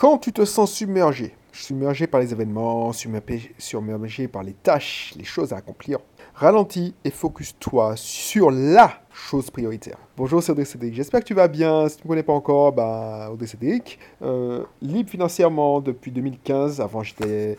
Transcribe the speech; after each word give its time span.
Quand 0.00 0.16
tu 0.16 0.32
te 0.32 0.46
sens 0.46 0.72
submergé, 0.72 1.34
submergé 1.52 2.06
par 2.06 2.22
les 2.22 2.32
événements, 2.32 2.90
submergé, 2.94 4.28
par 4.28 4.42
les 4.42 4.54
tâches, 4.54 5.12
les 5.14 5.24
choses 5.24 5.52
à 5.52 5.58
accomplir, 5.58 5.98
ralentis 6.34 6.94
et 7.04 7.10
focus-toi 7.10 7.96
sur 7.96 8.50
la 8.50 8.99
chose 9.20 9.50
prioritaire. 9.50 9.96
Bonjour, 10.16 10.42
c'est 10.42 10.52
Audrey 10.52 10.64
Cédric. 10.64 10.94
J'espère 10.94 11.20
que 11.20 11.26
tu 11.26 11.34
vas 11.34 11.48
bien. 11.48 11.88
Si 11.88 11.96
tu 11.96 12.02
ne 12.02 12.04
me 12.06 12.08
connais 12.08 12.22
pas 12.22 12.32
encore, 12.32 12.72
bah, 12.72 13.28
Audrey 13.32 13.46
Cédric. 13.46 13.98
Euh, 14.22 14.64
libre 14.82 15.08
financièrement 15.08 15.80
depuis 15.80 16.10
2015. 16.10 16.80
Avant, 16.80 17.02
j'étais 17.02 17.56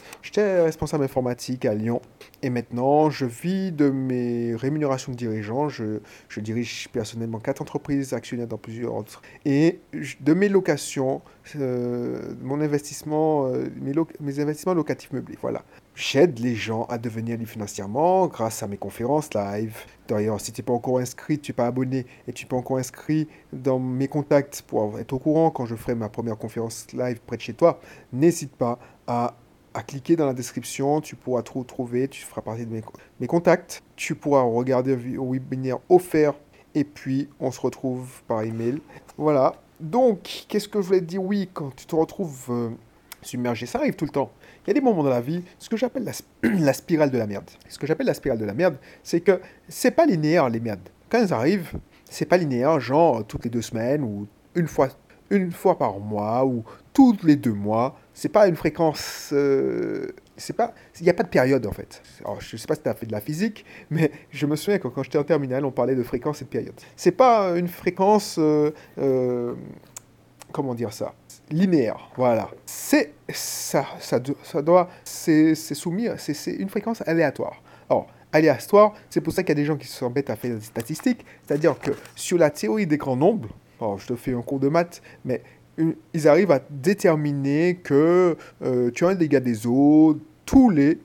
responsable 0.62 1.04
informatique 1.04 1.66
à 1.66 1.74
Lyon. 1.74 2.02
Et 2.44 2.50
maintenant, 2.50 3.10
je 3.10 3.26
vis 3.26 3.72
de 3.72 3.90
mes 3.90 4.56
rémunérations 4.56 5.12
de 5.12 5.18
dirigeant. 5.18 5.70
Je, 5.70 6.00
je 6.28 6.40
dirige 6.40 6.90
personnellement 6.92 7.40
quatre 7.40 7.62
entreprises 7.62 8.14
actionnaires 8.14 8.48
dans 8.48 8.58
plusieurs 8.58 8.96
autres. 8.96 9.22
Et 9.46 9.80
de 10.20 10.34
mes 10.34 10.50
locations, 10.50 11.22
euh, 11.56 12.34
mon 12.42 12.62
investissement, 12.62 13.48
euh, 13.48 13.68
mes, 13.80 13.94
mes, 14.20 14.40
investissements 14.40 14.74
locatifs 14.74 15.12
meublés. 15.12 15.38
Voilà. 15.42 15.64
J'aide 15.94 16.40
les 16.40 16.56
gens 16.56 16.86
à 16.86 16.98
devenir 16.98 17.38
libres 17.38 17.50
financièrement 17.50 18.28
grâce 18.28 18.64
à 18.64 18.68
mes 18.68 18.78
conférences 18.78 19.34
live. 19.34 19.76
D'ailleurs, 20.08 20.40
si 20.40 20.52
tu 20.52 20.62
n'es 20.62 20.66
pas 20.66 20.74
encore 20.74 21.00
inscrit, 21.00 21.38
tu 21.38 21.52
n'es 21.52 21.56
pas 21.56 21.68
abonné 21.68 22.06
et 22.28 22.34
tu 22.34 22.46
n'es 22.46 22.50
pas 22.50 22.56
encore 22.56 22.78
inscrit 22.78 23.28
dans 23.52 23.78
mes 23.78 24.08
contacts 24.08 24.62
pour 24.62 24.98
être 25.00 25.14
au 25.14 25.20
courant 25.20 25.52
quand 25.52 25.66
je 25.66 25.76
ferai 25.76 25.96
ma 25.96 26.08
première 26.08 26.38
conférence 26.38 26.88
live 26.94 27.20
près 27.26 27.38
de 27.38 27.42
chez 27.42 27.54
toi, 27.54 27.80
n'hésite 28.14 28.56
pas 28.56 28.80
à 29.08 29.36
cliquer 29.84 30.16
dans 30.16 30.26
la 30.26 30.34
description, 30.34 31.02
tu 31.02 31.16
pourras 31.16 31.44
tout 31.44 31.64
trouver, 31.64 32.08
tu 32.08 32.24
feras 32.24 32.42
partie 32.42 32.66
de 32.66 32.82
mes, 33.20 33.28
contacts, 33.28 33.84
tu 33.96 34.16
pourras 34.16 34.42
regarder 34.42 34.96
le 34.96 35.20
webinaire 35.20 35.80
offert 35.90 36.34
et 36.74 36.84
puis 36.84 37.30
on 37.40 37.52
se 37.52 37.60
retrouve 37.60 38.22
par 38.28 38.44
email. 38.44 38.82
Voilà. 39.18 39.54
Donc, 39.80 40.46
qu'est-ce 40.48 40.68
que 40.68 40.82
je 40.82 40.88
voulais 40.88 41.02
dire? 41.02 41.24
Oui, 41.24 41.50
quand 41.54 41.76
tu 41.76 41.86
te 41.86 41.96
retrouves 41.96 42.46
euh, 42.50 42.70
submergé, 43.22 43.66
ça 43.66 43.80
arrive 43.80 43.96
tout 43.96 44.06
le 44.06 44.12
temps. 44.12 44.32
Il 44.66 44.70
y 44.70 44.72
a 44.72 44.74
des 44.74 44.82
moments 44.82 45.04
dans 45.04 45.10
la 45.10 45.22
vie, 45.22 45.44
ce 45.60 45.70
que 45.70 45.78
j'appelle 45.78 46.04
la, 46.44 46.74
spirale 46.74 47.12
de 47.12 47.18
la 47.18 47.28
merde. 47.28 47.50
Ce 47.70 47.78
que 47.78 47.88
j'appelle 47.88 48.08
la 48.08 48.14
spirale 48.14 48.40
de 48.40 48.46
la 48.46 48.54
merde, 48.54 48.78
c'est 49.04 49.22
que 49.22 49.40
c'est 49.68 49.92
pas 49.92 50.06
linéaire 50.06 50.50
les 50.50 50.60
merdes. 50.60 50.90
Quand 51.10 51.20
elles 51.20 51.34
arrivent, 51.34 51.74
c'est 52.10 52.26
pas 52.26 52.38
linéaire, 52.38 52.80
genre 52.80 53.26
toutes 53.26 53.44
les 53.44 53.50
deux 53.50 53.62
semaines 53.62 54.04
ou 54.04 54.28
une 54.56 54.68
fois, 54.68 54.90
une 55.30 55.52
fois 55.52 55.78
par 55.78 56.00
mois 56.00 56.46
ou 56.46 56.64
tous 56.94 57.18
les 57.24 57.36
deux 57.36 57.54
mois. 57.54 57.98
C'est 58.14 58.30
pas 58.30 58.48
une 58.48 58.56
fréquence. 58.56 59.30
Euh, 59.34 60.08
c'est 60.38 60.56
pas. 60.56 60.74
Il 61.00 61.04
n'y 61.04 61.10
a 61.10 61.14
pas 61.14 61.24
de 61.24 61.30
période 61.30 61.66
en 61.66 61.72
fait. 61.72 62.02
Je 62.40 62.58
sais 62.58 62.68
pas 62.68 62.76
si 62.76 62.82
tu 62.82 62.90
as 62.90 62.94
fait 62.94 63.06
de 63.06 63.12
la 63.12 63.22
physique, 63.22 63.66
mais 63.90 64.12
je 64.30 64.46
me 64.46 64.56
souviens 64.56 64.80
quand 64.80 65.04
j'étais 65.04 65.18
en 65.18 65.24
terminale, 65.24 65.66
on 65.66 65.72
parlait 65.72 65.96
de 65.96 66.04
fréquence 66.04 66.42
et 66.42 66.46
de 66.46 66.50
période. 66.50 66.74
C'est 66.96 67.12
pas 67.12 67.58
une 67.58 67.68
fréquence. 67.68 68.36
Euh, 68.40 68.72
euh, 69.00 69.54
comment 70.52 70.76
dire 70.76 70.94
ça 70.94 71.14
linéaire, 71.52 72.10
voilà. 72.16 72.50
C'est 72.66 73.14
ça, 73.30 73.86
ça, 74.00 74.20
doit, 74.20 74.90
c'est 75.04 75.56
soumis, 75.56 76.08
c'est 76.18 76.52
une 76.52 76.70
fréquence 76.70 77.04
aléatoire. 77.06 77.62
Alors, 77.90 78.08
aléatoire, 78.32 78.94
c'est 79.10 79.22
pour 79.22 79.34
ça 79.34 79.44
qu'il 79.44 79.50
y 79.50 79.60
a 79.60 79.62
des 79.62 79.66
gens 79.66 79.78
qui 79.78 79.88
s'embêtent 79.88 80.30
à 80.30 80.36
faire 80.36 80.56
des 80.56 80.62
statistiques, 80.62 81.26
c'est-à-dire 81.46 81.78
que 81.80 81.92
sur 82.16 82.38
la 82.38 82.50
théorie 82.50 82.88
des 82.88 82.98
grands 82.98 83.16
nombres, 83.16 83.50
je 83.98 84.06
te 84.06 84.16
fais 84.16 84.34
un 84.34 84.42
cours 84.42 84.60
de 84.60 84.70
maths, 84.70 85.02
mais 85.26 85.42
ils 86.14 86.28
arrivent 86.28 86.52
à 86.52 86.62
déterminer 86.70 87.76
que 87.76 88.38
euh, 88.62 88.92
tu 88.92 89.06
as 89.06 89.10
un 89.10 89.16
dégât 89.16 89.40
des 89.40 89.66
eaux 89.66 90.20
tous 90.46 90.70
les, 90.70 91.00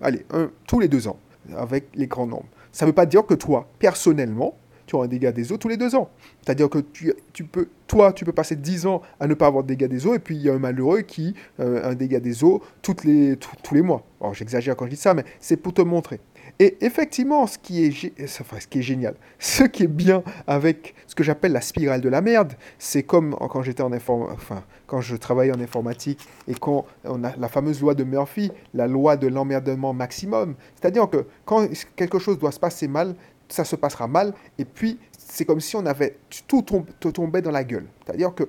tous 0.67 0.81
les 0.81 0.89
deux 0.89 1.09
ans 1.09 1.19
avec 1.57 1.87
les 1.95 2.07
grands 2.07 2.27
nombres. 2.27 2.49
Ça 2.73 2.85
ne 2.85 2.91
veut 2.91 2.95
pas 2.95 3.07
dire 3.07 3.25
que 3.25 3.35
toi, 3.35 3.69
personnellement, 3.79 4.57
tu 4.87 4.97
auras 4.97 5.07
un 5.07 5.09
dégât 5.09 5.33
des 5.33 5.53
eaux 5.53 5.57
tous 5.57 5.69
les 5.69 5.77
deux 5.77 5.95
ans. 5.95 6.09
C'est-à-dire 6.43 6.71
que 6.71 6.79
tu, 6.79 7.13
tu, 7.33 7.45
peux, 7.45 7.69
toi, 7.87 8.13
tu 8.13 8.25
peux 8.25 8.33
passer 8.33 8.57
10 8.57 8.87
ans 8.87 9.03
à 9.21 9.27
ne 9.27 9.35
pas 9.35 9.47
avoir 9.47 9.65
de 9.65 9.69
dégâts 9.69 9.89
des 9.89 10.07
eaux, 10.07 10.15
et 10.15 10.19
puis 10.19 10.37
il 10.37 10.43
y 10.43 10.51
a 10.51 10.55
un 10.55 10.59
malheureux 10.59 11.03
qui 11.03 11.35
euh, 11.61 11.83
a 11.83 11.89
un 11.89 11.95
dégât 11.95 12.21
des 12.21 12.45
eaux 12.45 12.63
les, 13.05 13.37
tous 13.37 13.75
les 13.75 13.83
mois. 13.83 14.03
Alors 14.21 14.35
j'exagère 14.35 14.77
quand 14.77 14.87
je 14.87 14.91
dis 14.91 14.97
ça, 14.97 15.15
mais 15.15 15.25
c'est 15.41 15.57
pour 15.57 15.75
te 15.75 15.83
montrer. 15.83 16.21
Et 16.59 16.77
effectivement, 16.81 17.47
ce 17.47 17.59
qui 17.59 17.85
est, 17.85 18.27
ce 18.27 18.67
qui 18.67 18.79
est 18.79 18.83
génial, 18.83 19.15
ce 19.39 19.65
qui 19.65 19.85
est 19.85 19.89
bien 19.89 20.23
avec 20.47 20.95
ce 21.07 21.15
que 21.15 21.23
j'appelle 21.23 21.53
la 21.53 21.61
spirale 21.61 22.01
de 22.01 22.09
la 22.09 22.21
merde, 22.21 22.55
c'est 22.79 23.03
comme 23.03 23.37
quand 23.51 23.63
j'étais 23.63 23.83
en 23.83 23.93
enfin, 23.93 24.63
quand 24.87 25.01
je 25.01 25.17
travaillais 25.17 25.53
en 25.53 25.61
informatique 25.61 26.27
et 26.49 26.55
quand 26.55 26.87
on 27.05 27.25
a 27.25 27.37
la 27.37 27.49
fameuse 27.49 27.81
loi 27.81 27.95
de 27.95 28.05
Murphy, 28.05 28.51
la 28.75 28.87
loi 28.87 29.17
de 29.17 29.27
l'emmerdement 29.27 29.93
maximum. 29.93 30.55
C'est-à-dire 30.81 31.09
que 31.11 31.27
quand 31.45 31.67
quelque 31.97 32.19
chose 32.19 32.39
doit 32.39 32.53
se 32.53 32.61
passer 32.61 32.89
mal, 32.89 33.17
ça 33.49 33.65
se 33.65 33.77
passera 33.77 34.09
mal, 34.09 34.35
et 34.59 34.65
puis 34.65 34.99
c'est 35.19 35.45
comme 35.45 35.61
si 35.61 35.77
on 35.77 35.85
avait 35.87 36.19
tout 36.47 36.63
te 36.63 37.09
tombait 37.09 37.43
dans 37.43 37.51
la 37.51 37.65
gueule. 37.65 37.87
C'est-à-dire 38.05 38.35
que 38.35 38.45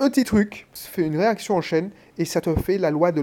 un 0.00 0.10
petit 0.10 0.24
truc 0.24 0.66
fait 0.72 1.02
une 1.02 1.16
réaction 1.16 1.56
en 1.56 1.60
chaîne 1.60 1.90
et 2.18 2.24
ça 2.24 2.40
te 2.40 2.54
fait 2.56 2.78
la 2.78 2.90
loi 2.90 3.12
de 3.12 3.22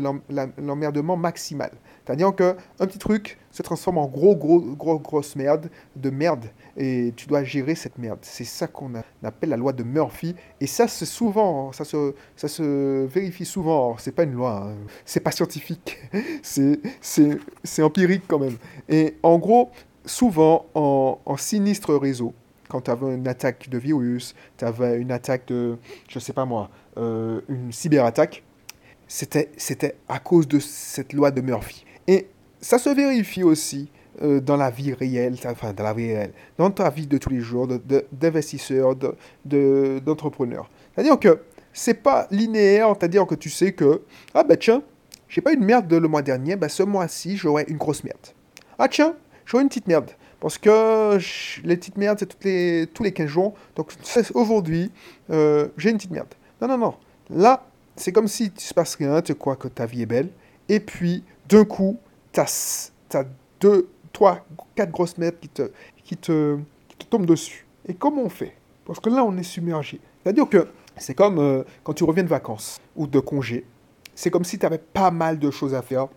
l'emmerdement 0.57 1.17
maximal. 1.17 1.71
C'est-à-dire 2.05 2.33
qu'un 2.35 2.55
petit 2.77 2.99
truc 2.99 3.37
se 3.51 3.63
transforme 3.63 3.97
en 3.97 4.07
gros, 4.07 4.35
gros, 4.35 4.61
gros, 4.61 4.99
grosse 4.99 5.35
merde, 5.35 5.69
de 5.95 6.09
merde, 6.09 6.45
et 6.77 7.13
tu 7.15 7.25
dois 7.25 7.43
gérer 7.43 7.73
cette 7.73 7.97
merde. 7.97 8.19
C'est 8.21 8.43
ça 8.43 8.67
qu'on 8.67 8.91
appelle 9.23 9.49
la 9.49 9.57
loi 9.57 9.73
de 9.73 9.83
Murphy, 9.83 10.35
et 10.61 10.67
ça, 10.67 10.87
c'est 10.87 11.05
souvent, 11.05 11.71
ça 11.71 11.83
se, 11.83 12.13
ça 12.35 12.47
se 12.47 13.05
vérifie 13.05 13.45
souvent. 13.45 13.97
C'est 13.97 14.11
pas 14.11 14.23
une 14.23 14.33
loi, 14.33 14.67
hein. 14.67 14.75
c'est 15.03 15.19
pas 15.19 15.31
scientifique, 15.31 15.97
c'est 16.41 17.81
empirique 17.81 18.23
quand 18.27 18.39
même. 18.39 18.57
Et 18.87 19.15
en 19.23 19.39
gros, 19.39 19.71
souvent, 20.05 20.65
en, 20.73 21.37
sinistre 21.37 21.95
réseau, 21.95 22.33
quand 22.69 22.81
tu 22.81 22.91
avais 22.91 23.13
une 23.13 23.27
attaque 23.27 23.69
de 23.69 23.77
virus, 23.77 24.35
tu 24.57 24.65
avais 24.65 24.99
une 24.99 25.11
attaque 25.11 25.47
de, 25.47 25.77
je 26.09 26.19
sais 26.19 26.33
pas 26.33 26.45
moi, 26.45 26.69
euh, 26.97 27.41
une 27.49 27.71
cyberattaque, 27.71 28.43
c'était 29.07 29.95
à 30.07 30.19
cause 30.19 30.47
de 30.47 30.59
cette 30.59 31.13
loi 31.13 31.31
de 31.31 31.41
Murphy. 31.41 31.85
Et 32.07 32.27
ça 32.61 32.79
se 32.79 32.89
vérifie 32.89 33.43
aussi 33.43 33.89
euh, 34.21 34.39
dans 34.39 34.57
la 34.57 34.69
vie 34.69 34.93
réelle, 34.93 35.35
enfin 35.45 35.73
dans 35.73 35.83
la 35.83 35.93
vie 35.93 36.07
réelle, 36.07 36.31
dans 36.57 36.71
ta 36.71 36.89
vie 36.89 37.05
de 37.05 37.17
tous 37.17 37.29
les 37.29 37.41
jours, 37.41 37.67
d'investisseur, 38.11 38.95
d'entrepreneur. 39.45 40.63
De, 40.63 40.69
c'est-à-dire 40.95 41.19
que 41.19 41.41
c'est 41.73 42.01
pas 42.01 42.27
linéaire, 42.31 42.93
c'est-à-dire 42.97 43.25
que 43.27 43.35
tu 43.35 43.49
sais 43.49 43.73
que, 43.73 44.01
ah 44.33 44.43
ben 44.43 44.57
tiens, 44.57 44.81
j'ai 45.27 45.41
pas 45.41 45.51
eu 45.51 45.57
de 45.57 45.63
merde 45.63 45.91
le 45.93 46.07
mois 46.07 46.21
dernier, 46.21 46.55
ben 46.55 46.69
ce 46.69 46.83
mois-ci 46.83 47.35
j'aurai 47.35 47.65
une 47.67 47.77
grosse 47.77 48.03
merde. 48.03 48.17
Ah 48.79 48.87
tiens, 48.87 49.15
j'aurai 49.45 49.63
une 49.63 49.69
petite 49.69 49.87
merde. 49.87 50.11
Parce 50.39 50.57
que 50.57 51.17
les 51.63 51.77
petites 51.77 51.97
merdes, 51.97 52.19
c'est 52.19 52.89
tous 52.93 53.03
les 53.03 53.11
15 53.11 53.27
jours. 53.27 53.53
Donc 53.75 53.91
aujourd'hui, 54.33 54.91
euh, 55.31 55.69
j'ai 55.77 55.89
une 55.89 55.97
petite 55.97 56.11
merde. 56.11 56.33
Non, 56.61 56.67
non, 56.67 56.77
non. 56.77 56.93
Là, 57.29 57.65
c'est 57.95 58.11
comme 58.11 58.27
si 58.27 58.51
tu 58.51 58.63
se 58.63 58.73
passe 58.73 58.95
rien, 58.95 59.21
tu 59.21 59.33
crois 59.35 59.55
que 59.55 59.67
ta 59.67 59.85
vie 59.85 60.03
est 60.03 60.07
belle. 60.07 60.29
Et 60.69 60.79
puis, 60.79 61.23
d'un 61.49 61.65
coup, 61.65 61.97
tu 62.31 62.39
as, 62.39 62.91
deux, 63.59 63.89
trois, 64.11 64.45
quatre 64.75 64.91
grosses 64.91 65.17
merdes 65.17 65.35
qui 65.39 66.17
te 66.17 66.57
tombent 67.09 67.25
dessus. 67.25 67.65
Et 67.87 67.93
comment 67.93 68.23
on 68.23 68.29
fait? 68.29 68.55
Parce 68.85 68.99
que 68.99 69.09
là, 69.09 69.23
on 69.23 69.37
est 69.37 69.43
submergé. 69.43 69.99
C'est-à-dire 70.23 70.49
que 70.49 70.67
c'est 70.97 71.13
comme 71.13 71.39
euh, 71.39 71.63
quand 71.83 71.93
tu 71.93 72.03
reviens 72.03 72.23
de 72.23 72.29
vacances 72.29 72.79
ou 72.95 73.07
de 73.07 73.19
congé. 73.19 73.65
C'est 74.15 74.29
comme 74.29 74.45
si 74.45 74.57
tu 74.57 74.65
avais 74.65 74.77
pas 74.77 75.11
mal 75.11 75.39
de 75.39 75.51
choses 75.51 75.73
à 75.73 75.81
faire. 75.81 76.07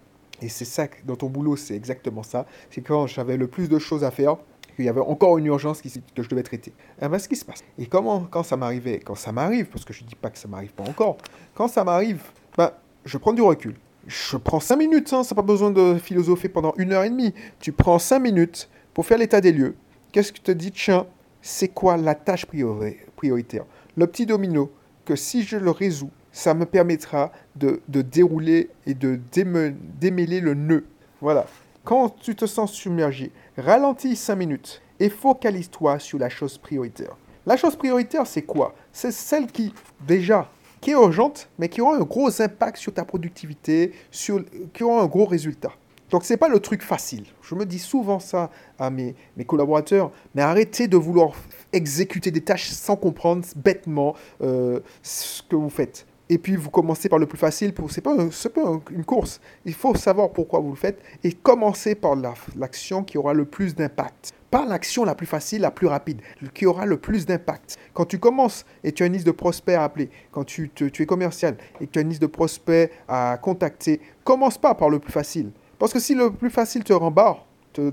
Et 0.40 0.48
c'est 0.48 0.64
ça, 0.64 0.86
dans 1.04 1.16
ton 1.16 1.28
boulot, 1.28 1.56
c'est 1.56 1.74
exactement 1.74 2.22
ça. 2.22 2.46
C'est 2.70 2.80
quand 2.80 3.06
j'avais 3.06 3.36
le 3.36 3.48
plus 3.48 3.68
de 3.68 3.78
choses 3.78 4.04
à 4.04 4.10
faire, 4.10 4.36
qu'il 4.76 4.84
y 4.84 4.88
avait 4.88 5.00
encore 5.00 5.38
une 5.38 5.46
urgence 5.46 5.82
que 5.82 6.22
je 6.22 6.28
devais 6.28 6.44
traiter. 6.44 6.70
Et 6.70 7.04
eh 7.04 7.08
ben, 7.08 7.18
ce 7.18 7.28
qui 7.28 7.34
se 7.34 7.44
passe. 7.44 7.64
Et 7.78 7.86
comment, 7.86 8.26
quand 8.30 8.44
ça 8.44 8.56
m'arrivait, 8.56 9.00
quand 9.00 9.16
ça 9.16 9.32
m'arrive, 9.32 9.66
parce 9.66 9.84
que 9.84 9.92
je 9.92 10.04
ne 10.04 10.08
dis 10.08 10.14
pas 10.14 10.30
que 10.30 10.38
ça 10.38 10.46
m'arrive 10.46 10.72
pas 10.72 10.84
encore, 10.84 11.16
quand 11.54 11.66
ça 11.66 11.82
m'arrive, 11.82 12.22
ben, 12.56 12.70
je 13.04 13.18
prends 13.18 13.32
du 13.32 13.42
recul 13.42 13.74
je 14.08 14.38
prends 14.38 14.58
5 14.58 14.76
minutes, 14.76 15.12
hein, 15.12 15.22
ça 15.22 15.34
pas 15.34 15.42
besoin 15.42 15.70
de 15.70 15.96
philosopher 15.98 16.48
pendant 16.48 16.72
une 16.78 16.92
heure 16.92 17.04
et 17.04 17.10
demie. 17.10 17.34
Tu 17.60 17.72
prends 17.72 17.98
5 17.98 18.18
minutes 18.18 18.68
pour 18.94 19.04
faire 19.06 19.18
l'état 19.18 19.40
des 19.40 19.52
lieux. 19.52 19.76
Qu'est-ce 20.10 20.32
que 20.32 20.38
tu 20.38 20.42
te 20.42 20.50
dis, 20.50 20.72
tiens, 20.72 21.06
c'est 21.42 21.68
quoi 21.68 21.96
la 21.96 22.14
tâche 22.14 22.46
prioritaire? 22.46 23.64
Le 23.96 24.06
petit 24.06 24.24
domino, 24.24 24.72
que 25.04 25.14
si 25.14 25.42
je 25.42 25.58
le 25.58 25.70
résous, 25.70 26.10
ça 26.32 26.54
me 26.54 26.66
permettra 26.66 27.32
de, 27.56 27.80
dérouler 27.88 28.70
et 28.86 28.94
de 28.94 29.18
démêler 29.32 30.40
le 30.40 30.54
nœud. 30.54 30.84
Voilà. 31.20 31.46
Quand 31.84 32.10
tu 32.20 32.34
te 32.36 32.46
sens 32.46 32.72
submergé, 32.72 33.32
ralentis 33.56 34.16
5 34.16 34.36
minutes 34.36 34.82
et 35.00 35.08
focalise-toi 35.08 35.98
sur 35.98 36.18
la 36.18 36.28
chose 36.28 36.58
prioritaire. 36.58 37.16
La 37.46 37.56
chose 37.56 37.76
prioritaire, 37.76 38.26
c'est 38.26 38.42
quoi? 38.42 38.74
C'est 38.92 39.12
celle 39.12 39.46
qui, 39.46 39.72
déjà, 40.06 40.50
qui 40.80 40.90
est 40.90 40.94
urgente, 40.94 41.48
mais 41.58 41.68
qui 41.68 41.80
aura 41.80 41.96
un 41.96 42.00
gros 42.00 42.42
impact 42.42 42.76
sur 42.76 42.92
ta 42.92 43.04
productivité, 43.04 43.92
sur, 44.10 44.44
qui 44.72 44.84
aura 44.84 45.02
un 45.02 45.06
gros 45.06 45.24
résultat. 45.24 45.72
Donc 46.10 46.24
ce 46.24 46.32
n'est 46.32 46.38
pas 46.38 46.48
le 46.48 46.60
truc 46.60 46.82
facile. 46.82 47.24
Je 47.42 47.54
me 47.54 47.66
dis 47.66 47.78
souvent 47.78 48.18
ça 48.18 48.50
à 48.78 48.90
mes, 48.90 49.14
mes 49.36 49.44
collaborateurs, 49.44 50.10
mais 50.34 50.42
arrêtez 50.42 50.88
de 50.88 50.96
vouloir 50.96 51.32
exécuter 51.72 52.30
des 52.30 52.40
tâches 52.40 52.70
sans 52.70 52.96
comprendre 52.96 53.44
bêtement 53.56 54.14
euh, 54.40 54.80
ce 55.02 55.42
que 55.42 55.56
vous 55.56 55.70
faites. 55.70 56.06
Et 56.30 56.38
puis 56.38 56.56
vous 56.56 56.70
commencez 56.70 57.08
par 57.08 57.18
le 57.18 57.26
plus 57.26 57.38
facile. 57.38 57.72
Pour... 57.72 57.90
C'est 57.90 58.00
pas, 58.00 58.14
une 58.90 59.04
course. 59.04 59.40
Il 59.64 59.74
faut 59.74 59.94
savoir 59.94 60.30
pourquoi 60.30 60.60
vous 60.60 60.70
le 60.70 60.76
faites 60.76 61.00
et 61.24 61.32
commencer 61.32 61.94
par 61.94 62.14
l'action 62.56 63.02
qui 63.02 63.18
aura 63.18 63.34
le 63.34 63.44
plus 63.44 63.74
d'impact. 63.74 64.32
Pas 64.50 64.64
l'action 64.64 65.04
la 65.04 65.14
plus 65.14 65.26
facile, 65.26 65.60
la 65.60 65.70
plus 65.70 65.86
rapide, 65.86 66.22
qui 66.54 66.64
aura 66.64 66.86
le 66.86 66.96
plus 66.96 67.26
d'impact. 67.26 67.78
Quand 67.92 68.06
tu 68.06 68.18
commences 68.18 68.64
et 68.82 68.92
tu 68.92 69.02
as 69.02 69.06
une 69.06 69.12
liste 69.12 69.26
de 69.26 69.32
prospects 69.32 69.74
à 69.74 69.84
appeler, 69.84 70.10
quand 70.32 70.44
tu, 70.44 70.70
es 70.80 71.06
commercial 71.06 71.56
et 71.80 71.86
que 71.86 71.92
tu 71.92 71.98
as 71.98 72.02
une 72.02 72.08
liste 72.08 72.22
de 72.22 72.26
prospects 72.26 72.90
à 73.08 73.38
contacter, 73.40 74.00
commence 74.24 74.56
pas 74.56 74.74
par 74.74 74.88
le 74.88 74.98
plus 74.98 75.12
facile. 75.12 75.50
Parce 75.78 75.92
que 75.92 76.00
si 76.00 76.14
le 76.14 76.32
plus 76.32 76.50
facile 76.50 76.82
te 76.82 76.92
rembarre, 76.92 77.46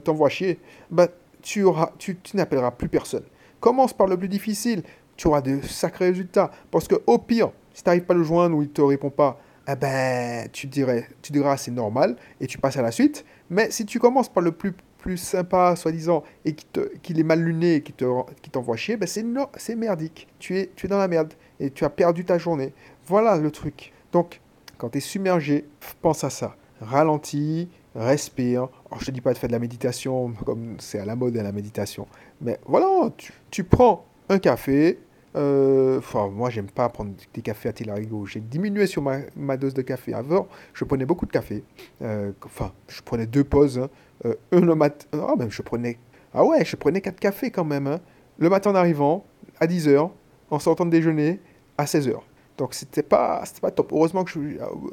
t'envoie 0.04 0.30
chier, 0.30 0.60
bah, 0.90 1.08
tu, 1.42 1.66
tu 2.00 2.38
n'appelleras 2.38 2.72
plus 2.72 2.90
personne. 2.90 3.24
Commence 3.60 3.94
par 3.94 4.08
le 4.08 4.18
plus 4.18 4.30
difficile, 4.30 4.84
tu 5.18 5.28
auras 5.28 5.42
de 5.42 5.62
sacrés 5.62 6.10
résultats. 6.10 6.52
Parce 6.72 6.88
que 6.88 6.96
au 7.06 7.18
pire, 7.18 7.52
si 7.75 7.83
tu 7.83 7.89
n'arrives 7.89 8.06
pas 8.06 8.13
à 8.13 8.18
le 8.18 8.24
joindre 8.24 8.56
ou 8.56 8.62
il 8.63 8.69
ne 8.69 8.74
te 8.74 8.81
répond 8.81 9.10
pas, 9.10 9.38
eh 9.68 9.75
ben, 9.75 10.48
tu, 10.51 10.66
dirais, 10.68 11.10
tu 11.22 11.33
diras 11.33 11.57
c'est 11.57 11.72
normal 11.72 12.16
et 12.39 12.48
tu 12.48 12.57
passes 12.57 12.77
à 12.77 12.81
la 12.81 12.92
suite. 12.92 13.25
Mais 13.50 13.69
si 13.69 13.86
tu 13.86 14.00
commences 14.00 14.30
par 14.30 14.42
le 14.42 14.54
plus, 14.54 14.74
plus 14.98 15.18
sympa, 15.18 15.75
soi-disant, 15.75 16.24
et 16.45 16.56
qu'il 16.56 17.19
est 17.19 17.24
mal 17.24 17.42
luné 17.42 17.75
et 17.75 17.81
qui 17.81 17.92
t'envoie 17.92 18.77
chier, 18.77 18.95
ben 18.95 19.07
c'est, 19.07 19.75
merdique. 19.75 20.27
Tu 20.39 20.57
es, 20.57 20.72
tu 20.75 20.86
es 20.86 20.89
dans 20.89 20.98
la 20.98 21.10
merde 21.10 21.33
et 21.60 21.69
tu 21.69 21.83
as 21.83 21.89
perdu 21.89 22.24
ta 22.24 22.38
journée. 22.38 22.74
Voilà 23.07 23.38
le 23.38 23.51
truc. 23.51 23.92
Donc, 24.13 24.39
quand 24.78 24.89
tu 24.89 25.00
es 25.00 25.01
submergé, 25.01 25.66
pense 26.01 26.24
à 26.24 26.30
ça. 26.30 26.56
Ralentis, 26.80 27.68
respire. 27.94 28.69
Alors, 28.89 29.01
je 29.01 29.07
te 29.07 29.12
dis 29.12 29.21
pas 29.21 29.33
de 29.33 29.38
faire 29.38 29.50
de 29.50 29.54
la 29.54 29.60
méditation, 29.60 30.33
comme 30.45 30.78
c'est 30.80 31.00
à 31.00 31.06
la 31.06 31.18
mode 31.18 31.36
la 31.36 31.51
méditation. 31.51 32.07
Mais 32.39 32.57
voilà, 32.66 33.10
tu 33.51 33.66
prends 33.66 34.06
un 34.30 34.39
café, 34.39 35.00
euh, 35.36 36.00
moi, 36.32 36.50
j'aime 36.50 36.70
pas 36.70 36.88
prendre 36.90 37.12
des 37.34 37.42
cafés 37.42 37.70
à 37.70 37.74
Tilarigo. 37.74 38.26
J'ai 38.26 38.40
diminué 38.40 38.88
sur 38.88 39.02
ma, 39.02 39.58
dose 39.58 39.74
de 39.74 39.82
café. 39.82 40.14
Avant, 40.14 40.48
je 40.74 40.86
prenais 40.86 41.06
beaucoup 41.06 41.26
de 41.26 41.32
café. 41.32 41.64
Euh, 42.02 42.32
enfin, 42.46 42.72
je 42.88 43.02
prenais 43.02 43.26
deux 43.26 43.44
pauses. 43.44 43.80
Hein. 43.80 43.90
Euh, 44.26 44.36
un 44.52 44.62
le 44.62 44.76
matin. 44.76 45.06
Ah, 45.14 45.36
même 45.38 45.52
je 45.52 45.62
prenais. 45.62 45.98
Ah 46.34 46.46
ouais, 46.46 46.64
je 46.64 46.76
prenais 46.76 47.02
quatre 47.02 47.20
cafés 47.20 47.52
quand 47.52 47.66
même. 47.66 47.88
Hein. 47.88 48.00
Le 48.38 48.50
matin 48.50 48.72
en 48.72 48.76
arrivant, 48.76 49.26
à 49.60 49.68
10h, 49.68 50.10
en 50.50 50.60
sortant 50.60 50.86
de 50.86 50.92
déjeuner, 50.92 51.40
à 51.78 51.86
16h. 51.86 52.16
Donc, 52.58 52.74
c'était 52.74 53.04
pas, 53.04 53.44
pas 53.62 53.72
top. 53.72 53.92
Heureusement 53.92 54.24
que, 54.24 54.31
je, 54.31 54.40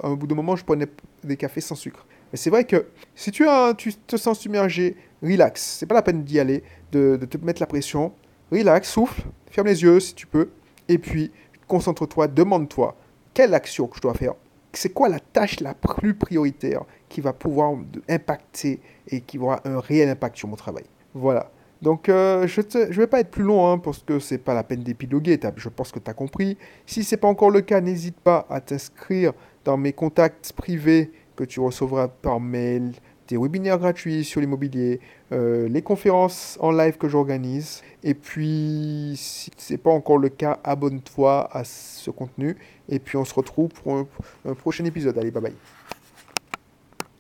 à 0.02 0.08
un 0.08 0.14
bout 0.14 0.26
de 0.26 0.34
moment, 0.34 0.56
je 0.56 0.64
prenais 0.64 0.86
des 1.22 1.36
cafés 1.36 1.60
sans 1.60 1.76
sucre. 1.76 2.06
Mais 2.32 2.38
c'est 2.38 2.50
vrai 2.50 2.64
que 2.64 2.86
si 3.14 3.30
tu, 3.30 3.46
as, 3.46 3.74
tu 3.74 3.94
te 3.94 4.16
sens 4.16 4.40
submergé, 4.40 4.96
relax. 5.22 5.76
C'est 5.78 5.86
pas 5.86 5.94
la 5.94 6.02
peine 6.02 6.24
d'y 6.24 6.40
aller, 6.40 6.64
de 6.90 7.16
te 7.16 7.38
mettre 7.38 7.60
la 7.60 7.66
pression 7.66 8.12
relax, 8.52 8.90
souffle, 8.90 9.22
ferme 9.52 9.68
les 9.68 9.82
yeux 9.82 10.00
si 10.00 10.14
tu 10.14 10.26
peux, 10.26 10.50
et 10.88 10.98
puis 10.98 11.30
concentre-toi, 11.68 12.26
demande-toi 12.28 12.96
quelle 13.34 13.54
action 13.54 13.86
que 13.86 13.96
je 13.96 14.00
dois 14.00 14.14
faire. 14.14 14.34
C'est 14.72 14.92
quoi 14.92 15.08
la 15.08 15.20
tâche 15.20 15.60
la 15.60 15.74
plus 15.74 16.14
prioritaire 16.14 16.82
qui 17.08 17.20
va 17.20 17.32
pouvoir 17.32 17.74
impacter 18.08 18.80
et 19.08 19.20
qui 19.20 19.38
aura 19.38 19.60
un 19.64 19.80
réel 19.80 20.08
impact 20.08 20.36
sur 20.36 20.48
mon 20.48 20.56
travail? 20.56 20.84
Voilà. 21.14 21.50
Donc, 21.82 22.08
euh, 22.08 22.46
je 22.46 22.60
ne 22.60 22.92
vais 22.92 23.06
pas 23.06 23.20
être 23.20 23.30
plus 23.30 23.42
long 23.42 23.70
hein, 23.70 23.78
parce 23.78 24.02
que 24.02 24.18
c'est 24.18 24.38
pas 24.38 24.54
la 24.54 24.62
peine 24.62 24.82
d'épiloguer. 24.82 25.38
Je 25.56 25.68
pense 25.68 25.90
que 25.92 25.98
tu 25.98 26.10
as 26.10 26.14
compris. 26.14 26.56
Si 26.86 27.04
ce 27.04 27.14
n'est 27.14 27.20
pas 27.20 27.28
encore 27.28 27.50
le 27.50 27.60
cas, 27.60 27.80
n'hésite 27.80 28.18
pas 28.20 28.46
à 28.48 28.60
t'inscrire 28.60 29.32
dans 29.64 29.76
mes 29.76 29.92
contacts 29.92 30.52
privés 30.52 31.10
que 31.36 31.44
tu 31.44 31.60
recevras 31.60 32.08
par 32.08 32.40
mail, 32.40 32.92
des 33.28 33.36
webinaires 33.36 33.78
gratuits 33.78 34.24
sur 34.24 34.40
l'immobilier, 34.40 35.00
euh, 35.32 35.68
les 35.68 35.82
conférences 35.82 36.58
en 36.60 36.72
live 36.72 36.98
que 36.98 37.08
j'organise. 37.08 37.82
Et 38.02 38.14
puis, 38.14 39.14
si 39.16 39.50
ce 39.56 39.72
n'est 39.72 39.78
pas 39.78 39.90
encore 39.90 40.18
le 40.18 40.28
cas, 40.28 40.58
abonne-toi 40.64 41.48
à 41.52 41.64
ce 41.64 42.10
contenu. 42.10 42.56
Et 42.88 42.98
puis, 42.98 43.16
on 43.16 43.24
se 43.24 43.34
retrouve 43.34 43.70
pour 43.70 44.06
un 44.46 44.54
prochain 44.54 44.84
épisode. 44.84 45.16
Allez, 45.18 45.30
bye 45.30 45.42
bye. 45.42 45.54